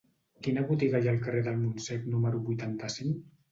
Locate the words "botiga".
0.71-1.01